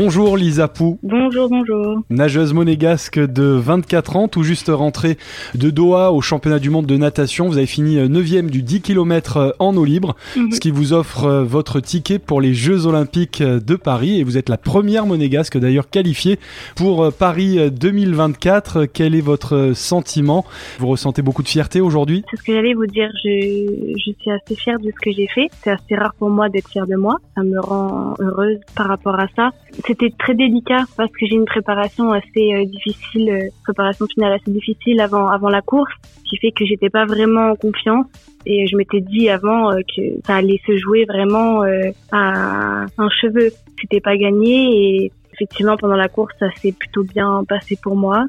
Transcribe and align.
Bonjour 0.00 0.36
Lisa 0.36 0.68
Pou. 0.68 0.98
Bonjour, 1.02 1.48
bonjour. 1.48 2.02
Nageuse 2.10 2.52
monégasque 2.52 3.18
de 3.18 3.44
24 3.44 4.16
ans, 4.16 4.28
tout 4.28 4.42
juste 4.42 4.68
rentrée 4.68 5.16
de 5.54 5.70
Doha 5.70 6.12
au 6.12 6.20
championnat 6.20 6.58
du 6.58 6.68
monde 6.68 6.84
de 6.84 6.98
natation. 6.98 7.48
Vous 7.48 7.56
avez 7.56 7.64
fini 7.64 7.96
9e 7.96 8.50
du 8.50 8.60
10 8.62 8.82
km 8.82 9.56
en 9.58 9.74
eau 9.74 9.86
libre, 9.86 10.14
Mhm. 10.36 10.52
ce 10.52 10.60
qui 10.60 10.70
vous 10.70 10.92
offre 10.92 11.24
euh, 11.24 11.44
votre 11.44 11.80
ticket 11.80 12.18
pour 12.18 12.42
les 12.42 12.52
Jeux 12.52 12.84
olympiques 12.86 13.42
de 13.42 13.74
Paris. 13.74 14.20
Et 14.20 14.24
vous 14.24 14.36
êtes 14.36 14.50
la 14.50 14.58
première 14.58 15.06
monégasque 15.06 15.56
d'ailleurs 15.56 15.88
qualifiée 15.88 16.38
pour 16.76 17.04
euh, 17.04 17.10
Paris 17.10 17.58
2024. 17.70 18.84
Quel 18.84 19.14
est 19.14 19.22
votre 19.22 19.72
sentiment? 19.74 20.44
Vous 20.78 20.88
ressentez 20.88 21.22
beaucoup 21.22 21.42
de 21.42 21.48
fierté 21.48 21.80
aujourd'hui? 21.80 22.22
C'est 22.30 22.36
ce 22.36 22.42
que 22.42 22.52
j'allais 22.52 22.74
vous 22.74 22.84
dire. 22.86 23.08
Je, 23.24 23.94
je 23.96 24.12
suis 24.12 24.30
assez 24.30 24.56
fière 24.56 24.78
de 24.78 24.90
ce 24.90 25.00
que 25.02 25.10
j'ai 25.16 25.26
fait. 25.34 25.48
C'est 25.64 25.70
assez 25.70 25.94
rare 25.96 26.12
pour 26.18 26.28
moi 26.28 26.50
d'être 26.50 26.68
fière 26.68 26.86
de 26.86 26.96
moi. 26.96 27.16
Ça 27.34 27.42
me 27.42 27.58
rend 27.58 28.12
heureuse 28.20 28.58
par 28.74 28.88
rapport 28.88 29.18
à 29.18 29.28
ça. 29.34 29.52
C'était 29.86 30.10
très 30.18 30.34
délicat 30.34 30.84
parce 30.96 31.12
que 31.12 31.26
j'ai 31.26 31.36
une 31.36 31.44
préparation 31.44 32.12
assez 32.12 32.54
euh, 32.54 32.64
difficile, 32.64 33.30
euh, 33.30 33.48
préparation 33.62 34.06
finale 34.06 34.32
assez 34.32 34.50
difficile 34.50 35.00
avant 35.00 35.28
avant 35.28 35.48
la 35.48 35.62
course, 35.62 35.92
qui 36.28 36.36
fait 36.38 36.50
que 36.50 36.64
j'étais 36.66 36.90
pas 36.90 37.04
vraiment 37.04 37.50
en 37.50 37.54
confiance. 37.54 38.06
Et 38.46 38.66
je 38.66 38.76
m'étais 38.76 39.00
dit 39.00 39.28
avant 39.28 39.70
euh, 39.70 39.80
que 39.96 40.02
ça 40.26 40.36
allait 40.36 40.60
se 40.66 40.76
jouer 40.76 41.04
vraiment 41.04 41.62
à 42.10 42.86
un 42.98 43.08
cheveu. 43.10 43.50
C'était 43.80 44.00
pas 44.00 44.16
gagné 44.16 45.04
et 45.04 45.12
effectivement 45.34 45.76
pendant 45.76 45.96
la 45.96 46.08
course 46.08 46.34
ça 46.40 46.48
s'est 46.56 46.72
plutôt 46.72 47.04
bien 47.04 47.44
passé 47.48 47.78
pour 47.80 47.94
moi. 47.94 48.24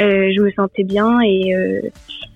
Euh, 0.00 0.32
je 0.34 0.40
me 0.40 0.50
sentais 0.52 0.82
bien 0.82 1.20
et 1.20 1.54
euh, 1.54 1.80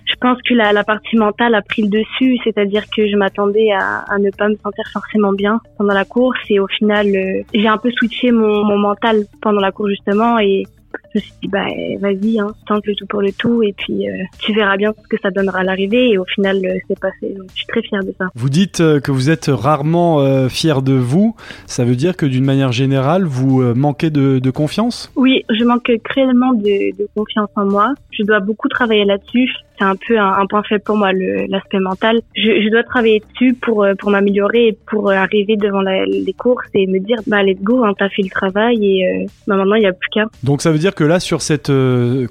je 0.05 0.15
pense 0.21 0.39
que 0.43 0.55
la, 0.55 0.73
la 0.73 0.85
partie 0.85 1.17
mentale 1.17 1.55
a 1.55 1.63
pris 1.63 1.83
le 1.83 1.89
dessus, 1.89 2.39
c'est-à-dire 2.45 2.85
que 2.97 3.09
je 3.09 3.17
m'attendais 3.17 3.73
à, 3.73 4.05
à 4.09 4.19
ne 4.19 4.31
pas 4.31 4.49
me 4.49 4.57
sentir 4.57 4.85
forcément 4.93 5.33
bien 5.33 5.61
pendant 5.77 5.95
la 5.95 6.05
course 6.05 6.39
et 6.49 6.61
au 6.61 6.67
final 6.67 7.07
euh, 7.09 7.43
j'ai 7.53 7.69
un 7.69 7.79
peu 7.79 7.91
switché 7.91 8.31
mon, 8.31 8.65
mon 8.65 8.79
mental 8.79 9.25
pendant 9.43 9.61
la 9.61 9.73
course 9.73 9.91
justement 9.91 10.39
et 10.39 10.65
je 11.15 11.19
me 11.19 11.23
suis 11.23 11.33
dit 11.43 11.49
bah 11.49 11.67
vas-y 12.01 12.39
hein, 12.41 12.49
tente 12.67 12.87
le 12.87 12.95
tout 12.95 13.07
pour 13.07 13.23
le 13.23 13.33
tout 13.33 13.63
et 13.63 13.73
puis 13.73 14.09
euh, 14.09 14.13
tu 14.39 14.53
verras 14.53 14.77
bien 14.77 14.93
ce 15.03 15.09
que 15.09 15.21
ça 15.23 15.31
donnera 15.31 15.61
à 15.61 15.65
l'arrivée 15.65 16.11
et 16.11 16.19
au 16.19 16.25
final 16.25 16.59
euh, 16.65 16.79
c'est 16.89 16.99
passé 16.99 17.35
donc 17.37 17.49
je 17.51 17.57
suis 17.57 17.67
très 17.67 17.83
fière 17.83 18.05
de 18.05 18.15
ça. 18.19 18.29
Vous 18.35 18.49
dites 18.49 18.81
euh, 18.81 19.01
que 19.01 19.11
vous 19.11 19.31
êtes 19.31 19.47
rarement 19.49 20.21
euh, 20.21 20.49
fier 20.49 20.83
de 20.83 20.93
vous. 20.93 21.35
Ça 21.67 21.85
veut 21.85 21.97
dire 21.97 22.17
que 22.17 22.27
d'une 22.27 22.45
manière 22.45 22.73
générale, 22.73 23.25
vous 23.25 23.63
euh, 23.63 23.75
manquez 23.75 24.11
de, 24.11 24.39
de 24.39 24.51
confiance? 24.51 25.11
Oui, 25.17 25.45
je 25.51 25.65
manque 25.65 25.91
cruellement 26.05 26.53
de, 26.53 26.97
de 26.97 27.09
confiance 27.15 27.51
en 27.57 27.65
moi. 27.65 27.95
Je 28.11 28.23
dois 28.23 28.41
beaucoup 28.41 28.69
travailler 28.69 29.05
là-dessus. 29.05 29.51
C'est 29.79 29.85
un 29.85 29.97
peu 29.97 30.19
un, 30.19 30.47
point 30.47 30.63
faible 30.63 30.83
pour 30.85 30.97
moi, 30.97 31.13
l'aspect 31.13 31.79
mental. 31.79 32.21
Je, 32.35 32.63
je 32.63 32.71
dois 32.71 32.83
travailler 32.83 33.23
dessus 33.33 33.55
pour 33.55 33.85
euh, 33.85 33.95
pour 33.95 34.11
m'améliorer 34.11 34.69
et 34.69 34.79
pour 34.87 35.11
euh, 35.11 35.15
arriver 35.15 35.57
devant 35.57 35.83
les 35.83 36.35
courses 36.37 36.67
et 36.75 36.87
me 36.87 36.99
dire 36.99 37.19
bah 37.27 37.43
let's 37.43 37.61
go, 37.63 37.85
hein, 37.85 37.93
t'as 37.99 38.09
fait 38.09 38.23
le 38.23 38.31
travail 38.31 38.85
et 38.85 39.07
euh, 39.07 39.27
bah, 39.47 39.57
maintenant 39.57 39.77
il 39.77 39.83
y 39.83 39.87
a 39.87 39.93
plus 39.93 40.09
qu'à. 40.11 40.25
Donc 40.43 40.63
ça 40.63 40.71
veut 40.71 40.79
dire 40.79 40.95
que 40.95 41.05
là, 41.05 41.21
sur 41.21 41.43
cette 41.43 41.73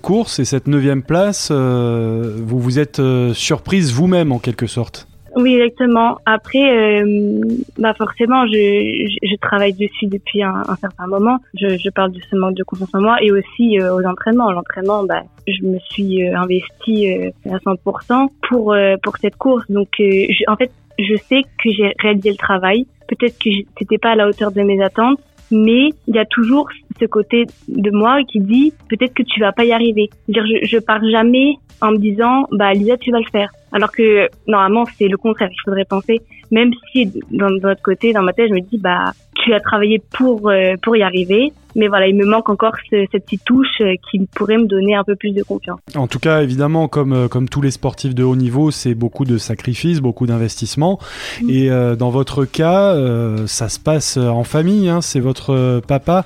course 0.01 0.39
et 0.39 0.45
cette 0.45 0.67
neuvième 0.67 1.03
place, 1.03 1.49
euh, 1.51 2.33
vous 2.37 2.59
vous 2.59 2.79
êtes 2.79 3.01
surprise 3.33 3.93
vous-même 3.93 4.31
en 4.31 4.39
quelque 4.39 4.67
sorte? 4.67 5.07
Oui, 5.39 5.53
exactement. 5.55 6.17
Après, 6.25 7.01
euh, 7.03 7.39
bah 7.77 7.93
forcément, 7.93 8.47
je, 8.47 8.53
je, 8.53 9.27
je 9.29 9.35
travaille 9.39 9.73
dessus 9.73 10.07
depuis 10.07 10.41
un, 10.41 10.63
un 10.67 10.75
certain 10.77 11.05
moment. 11.05 11.37
Je, 11.53 11.77
je 11.77 11.89
parle 11.91 12.11
de 12.11 12.19
ce 12.29 12.35
manque 12.35 12.55
de 12.55 12.63
confiance 12.63 12.89
en 12.95 13.01
moi 13.01 13.17
et 13.21 13.31
aussi 13.31 13.79
euh, 13.79 13.93
aux 13.95 14.03
entraînements. 14.03 14.51
L'entraînement, 14.51 15.03
bah, 15.03 15.21
je 15.47 15.63
me 15.63 15.77
suis 15.91 16.27
euh, 16.27 16.35
investie 16.35 17.13
euh, 17.13 17.29
à 17.53 17.57
100% 17.57 18.29
pour 18.49 18.73
euh, 18.73 18.95
pour 19.03 19.17
cette 19.17 19.35
course. 19.35 19.69
Donc, 19.69 19.89
euh, 19.99 20.25
je- 20.29 20.51
en 20.51 20.55
fait, 20.55 20.71
je 20.97 21.15
sais 21.29 21.43
que 21.63 21.69
j'ai 21.71 21.93
réalisé 21.99 22.31
le 22.31 22.37
travail. 22.37 22.87
Peut-être 23.07 23.37
que 23.37 23.49
c'était 23.77 23.99
pas 23.99 24.11
à 24.11 24.15
la 24.15 24.27
hauteur 24.27 24.51
de 24.51 24.61
mes 24.63 24.81
attentes, 24.83 25.19
mais 25.51 25.89
il 26.07 26.15
y 26.15 26.19
a 26.19 26.25
toujours 26.25 26.67
ce 26.99 27.05
côté 27.05 27.45
de 27.67 27.91
moi 27.91 28.23
qui 28.23 28.39
dit 28.39 28.73
peut-être 28.89 29.13
que 29.13 29.23
tu 29.23 29.39
vas 29.39 29.51
pas 29.51 29.65
y 29.65 29.71
arriver. 29.71 30.09
Dire, 30.27 30.45
je, 30.45 30.65
je 30.65 30.77
pars 30.77 31.03
jamais 31.09 31.55
en 31.81 31.91
me 31.91 31.97
disant 31.97 32.47
bah 32.51 32.73
Lisa 32.73 32.97
tu 32.97 33.11
vas 33.11 33.19
le 33.19 33.29
faire. 33.31 33.51
Alors 33.71 33.91
que 33.91 34.29
normalement 34.47 34.85
c'est 34.97 35.07
le 35.07 35.17
contraire. 35.17 35.49
Il 35.51 35.61
faudrait 35.63 35.85
penser 35.85 36.21
même 36.51 36.71
si 36.91 37.05
dans 37.31 37.49
de 37.49 37.59
notre 37.59 37.81
côté 37.81 38.13
dans 38.13 38.23
ma 38.23 38.33
tête 38.33 38.49
je 38.49 38.53
me 38.53 38.61
dis 38.61 38.77
bah 38.77 39.11
tu 39.35 39.53
as 39.53 39.59
travaillé 39.59 40.01
pour 40.17 40.49
euh, 40.49 40.75
pour 40.81 40.95
y 40.95 41.03
arriver. 41.03 41.53
Mais 41.77 41.87
voilà, 41.87 42.07
il 42.07 42.15
me 42.15 42.25
manque 42.25 42.49
encore 42.49 42.73
ce- 42.89 43.05
cette 43.11 43.23
petite 43.23 43.45
touche 43.45 43.79
euh, 43.81 43.93
qui 44.11 44.19
pourrait 44.35 44.57
me 44.57 44.65
donner 44.65 44.95
un 44.95 45.03
peu 45.05 45.15
plus 45.15 45.31
de 45.31 45.43
confiance. 45.43 45.79
En 45.95 46.07
tout 46.07 46.19
cas, 46.19 46.41
évidemment, 46.41 46.87
comme, 46.89 47.13
euh, 47.13 47.27
comme 47.29 47.47
tous 47.47 47.61
les 47.61 47.71
sportifs 47.71 48.13
de 48.15 48.23
haut 48.23 48.35
niveau, 48.35 48.71
c'est 48.71 48.95
beaucoup 48.95 49.23
de 49.23 49.37
sacrifices, 49.37 50.01
beaucoup 50.01 50.25
d'investissements. 50.25 50.99
Mm. 51.41 51.49
Et 51.49 51.69
euh, 51.71 51.95
dans 51.95 52.09
votre 52.09 52.43
cas, 52.45 52.93
euh, 52.95 53.47
ça 53.47 53.69
se 53.69 53.79
passe 53.79 54.17
en 54.17 54.43
famille. 54.43 54.89
hein. 54.89 55.01
C'est 55.01 55.19
votre 55.21 55.79
papa, 55.87 56.25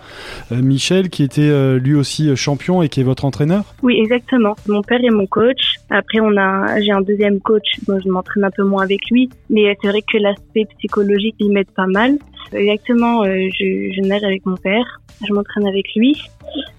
euh, 0.51 0.61
Michel, 0.61 1.09
qui 1.09 1.23
était 1.23 1.51
lui 1.79 1.95
aussi 1.95 2.35
champion 2.35 2.81
et 2.81 2.89
qui 2.89 3.01
est 3.01 3.03
votre 3.03 3.25
entraîneur? 3.25 3.63
Oui, 3.83 3.99
exactement. 4.01 4.55
Mon 4.67 4.81
père 4.81 5.03
est 5.03 5.09
mon 5.09 5.27
coach. 5.27 5.75
Après, 5.89 6.19
on 6.21 6.35
a, 6.37 6.79
j'ai 6.79 6.91
un 6.91 7.01
deuxième 7.01 7.39
coach, 7.41 7.67
dont 7.87 7.99
je 8.03 8.09
m'entraîne 8.09 8.45
un 8.45 8.51
peu 8.51 8.63
moins 8.63 8.83
avec 8.83 8.99
lui. 9.11 9.29
Mais 9.49 9.77
c'est 9.81 9.89
vrai 9.89 10.01
que 10.01 10.17
l'aspect 10.17 10.65
psychologique, 10.77 11.35
il 11.39 11.51
m'aide 11.51 11.69
pas 11.75 11.87
mal. 11.87 12.17
Exactement, 12.53 13.23
je, 13.25 13.91
je 13.95 14.01
nage 14.07 14.23
avec 14.23 14.45
mon 14.45 14.55
père. 14.57 15.01
Je 15.27 15.33
m'entraîne 15.41 15.67
avec 15.67 15.93
lui. 15.95 16.15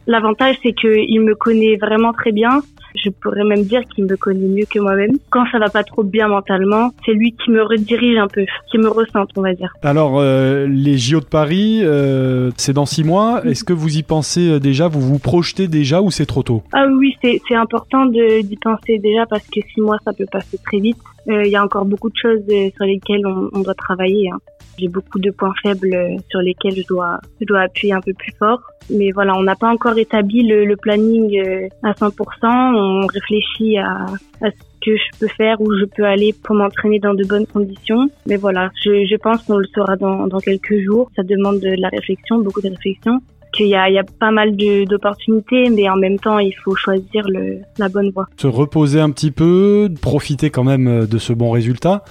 L'avantage, 0.07 0.57
c'est 0.63 0.73
qu'il 0.73 1.21
me 1.21 1.35
connaît 1.35 1.77
vraiment 1.77 2.13
très 2.13 2.33
bien. 2.33 2.61
Je 3.03 3.09
pourrais 3.09 3.45
même 3.45 3.63
dire 3.63 3.81
qu'il 3.95 4.05
me 4.05 4.17
connaît 4.17 4.47
mieux 4.49 4.67
que 4.69 4.79
moi-même. 4.79 5.13
Quand 5.31 5.45
ça 5.51 5.59
va 5.59 5.71
pas 5.71 5.83
trop 5.85 6.03
bien 6.03 6.29
mentalement, 6.29 6.91
c'est 7.07 7.13
lui 7.13 7.33
qui 7.43 7.51
me 7.51 7.63
redirige 7.63 8.19
un 8.19 8.27
peu, 8.27 8.45
qui 8.71 8.79
me 8.79 8.89
ressente, 8.89 9.31
on 9.37 9.41
va 9.43 9.55
dire. 9.55 9.73
Alors, 9.83 10.19
euh, 10.21 10.67
les 10.69 10.99
JO 10.99 11.21
de 11.21 11.25
Paris, 11.25 11.81
euh, 11.85 12.51
c'est 12.57 12.75
dans 12.75 12.85
six 12.85 13.05
mois. 13.05 13.43
Est-ce 13.47 13.65
que 13.65 13.73
vous 13.73 13.97
y 13.97 14.03
pensez 14.03 14.51
euh, 14.51 14.59
déjà? 14.61 14.89
Vous 14.89 15.01
vous 15.01 15.19
projetez 15.19 15.69
déjà 15.69 16.03
ou 16.03 16.11
c'est 16.11 16.27
trop 16.27 16.43
tôt? 16.43 16.63
Ah 16.73 16.87
oui, 16.99 17.17
c'est 17.23 17.41
important 17.55 18.05
de- 18.07 18.43
d'y 18.43 18.57
penser 18.57 18.99
déjà 18.99 19.25
parce 19.27 19.47
que 19.47 19.61
six 19.73 19.81
mois, 19.81 19.97
ça 20.05 20.13
peut 20.13 20.27
passer 20.31 20.59
très 20.65 20.79
vite. 20.81 20.99
Euh, 21.29 21.45
Il 21.47 21.51
y 21.53 21.57
a 21.57 21.65
encore 21.65 21.85
beaucoup 21.87 22.11
de 22.11 22.17
choses 22.21 22.43
euh, 22.51 22.69
sur 22.77 22.85
lesquelles 22.85 23.25
on, 23.27 23.49
on 23.55 23.61
doit 23.61 23.75
travailler. 23.75 24.29
hein. 24.31 24.39
J'ai 24.79 24.89
beaucoup 24.89 25.19
de 25.19 25.31
points 25.31 25.53
faibles 25.63 25.95
sur 26.31 26.41
lesquels 26.41 26.75
je 26.75 26.87
dois, 26.89 27.21
je 27.41 27.47
dois 27.47 27.61
appuyer 27.61 27.93
un 27.93 28.01
peu 28.01 28.13
plus 28.15 28.33
fort. 28.39 28.59
Mais 28.91 29.11
voilà, 29.13 29.35
on 29.37 29.43
n'a 29.43 29.57
pas 29.57 29.69
encore 29.69 29.97
établi 29.99 30.43
le, 30.43 30.77
planning 30.77 31.39
euh, 31.39 31.69
à 31.83 31.93
100%. 31.93 32.15
On 32.45 33.07
réfléchit 33.07 33.79
à, 33.79 34.07
à 34.43 34.51
ce 34.51 34.57
que 34.85 34.97
je 34.97 35.19
peux 35.19 35.29
faire, 35.29 35.61
où 35.61 35.73
je 35.79 35.85
peux 35.85 36.05
aller 36.05 36.35
pour 36.43 36.55
m'entraîner 36.55 36.99
dans 36.99 37.15
de 37.15 37.25
bonnes 37.25 37.47
conditions. 37.47 38.09
Mais 38.27 38.37
voilà, 38.37 38.71
je, 38.85 39.07
je 39.07 39.17
pense 39.17 39.43
qu'on 39.43 39.57
le 39.57 39.67
saura 39.75 39.97
dans, 39.97 40.27
dans 40.27 40.41
quelques 40.41 40.81
jours. 40.81 41.11
Ça 41.17 41.23
demande 41.23 41.61
de 41.61 41.75
la 41.79 41.89
réflexion, 41.89 42.39
beaucoup 42.39 42.61
de 42.61 42.71
réflexion 42.71 43.21
qu'il 43.53 43.69
y 43.69 43.75
a, 43.75 43.89
il 43.89 43.95
y 43.95 43.99
a 43.99 44.05
pas 44.19 44.31
mal 44.31 44.57
d'opportunités, 44.57 45.71
mais 45.71 45.89
en 45.89 45.97
même 45.97 46.19
temps, 46.19 46.39
il 46.39 46.55
faut 46.65 46.75
choisir 46.75 47.25
le, 47.29 47.59
la 47.79 47.89
bonne 47.89 48.11
voie. 48.11 48.27
se 48.37 48.47
reposer 48.47 49.01
un 49.01 49.11
petit 49.11 49.31
peu, 49.31 49.89
profiter 50.01 50.51
quand 50.51 50.65
même 50.65 50.89
euh, 50.89 51.07
de 51.07 51.19
ce 51.19 51.33
bon 51.33 51.51
résultat, 51.51 52.05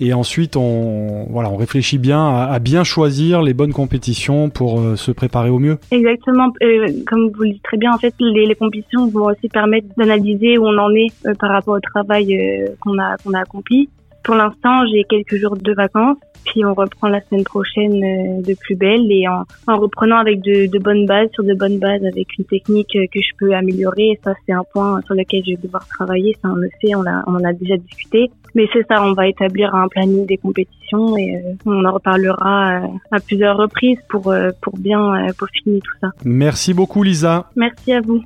et 0.00 0.12
ensuite 0.14 0.56
on 0.56 1.26
voilà, 1.30 1.50
on 1.50 1.56
réfléchit 1.56 1.98
bien 1.98 2.22
à, 2.26 2.44
à 2.50 2.58
bien 2.58 2.84
choisir 2.84 3.42
les 3.42 3.54
bonnes 3.54 3.72
compétitions 3.72 4.50
pour 4.50 4.80
euh, 4.80 4.96
se 4.96 5.12
préparer 5.12 5.50
au 5.50 5.58
mieux. 5.58 5.78
Exactement, 5.90 6.48
euh, 6.62 6.88
comme 7.06 7.30
vous 7.30 7.42
le 7.42 7.50
dites 7.52 7.62
très 7.62 7.76
bien, 7.76 7.92
en 7.92 7.98
fait, 7.98 8.14
les, 8.18 8.46
les 8.46 8.54
compétitions 8.54 9.06
vont 9.08 9.26
aussi 9.26 9.48
permettre 9.48 9.86
d'analyser 9.96 10.58
où 10.58 10.66
on 10.66 10.78
en 10.78 10.90
est 10.94 11.12
euh, 11.26 11.34
par 11.38 11.50
rapport 11.50 11.76
au 11.76 11.80
travail 11.80 12.36
euh, 12.36 12.68
qu'on 12.80 12.98
a 12.98 13.16
qu'on 13.22 13.32
a 13.34 13.40
accompli. 13.40 13.88
Pour 14.24 14.34
l'instant, 14.34 14.84
j'ai 14.92 15.04
quelques 15.08 15.36
jours 15.36 15.56
de 15.56 15.72
vacances, 15.72 16.16
puis 16.46 16.64
on 16.64 16.74
reprend 16.74 17.08
la 17.08 17.20
semaine 17.22 17.44
prochaine 17.44 17.92
euh, 18.02 18.42
de 18.42 18.54
plus 18.54 18.76
belle 18.76 19.10
et 19.10 19.26
en, 19.28 19.44
en 19.66 19.76
reprenant 19.78 20.16
avec 20.16 20.40
de, 20.40 20.66
de 20.66 20.78
bonnes 20.78 21.06
bases, 21.06 21.28
sur 21.34 21.44
de 21.44 21.54
bonnes 21.54 21.78
bases, 21.78 22.04
avec 22.04 22.26
une 22.38 22.44
technique 22.44 22.94
euh, 22.96 23.06
que 23.12 23.20
je 23.20 23.36
peux 23.38 23.52
améliorer. 23.54 24.10
Et 24.12 24.20
ça, 24.24 24.32
c'est 24.46 24.52
un 24.52 24.64
point 24.72 25.00
sur 25.06 25.14
lequel 25.14 25.42
je 25.44 25.50
vais 25.52 25.58
devoir 25.62 25.86
travailler. 25.88 26.36
Ça, 26.42 26.48
on 26.50 26.54
le 26.56 26.68
sait, 26.80 26.94
on, 26.94 27.02
l'a- 27.02 27.24
on 27.26 27.34
en 27.34 27.44
a 27.44 27.52
déjà 27.52 27.76
discuté. 27.76 28.30
Mais 28.54 28.66
c'est 28.72 28.86
ça, 28.86 29.02
on 29.04 29.12
va 29.12 29.28
établir 29.28 29.74
un 29.74 29.86
planning 29.88 30.24
des 30.26 30.38
compétitions 30.38 31.16
et 31.18 31.36
euh, 31.36 31.52
on 31.66 31.84
en 31.84 31.92
reparlera 31.92 32.80
à 33.10 33.20
plusieurs 33.20 33.56
reprises 33.58 33.98
pour, 34.08 34.32
pour 34.62 34.78
bien 34.78 35.26
peaufiner 35.38 35.80
tout 35.80 35.92
ça. 36.00 36.08
Merci 36.24 36.72
beaucoup 36.72 37.02
Lisa. 37.02 37.50
Merci 37.56 37.92
à 37.92 38.00
vous. 38.00 38.22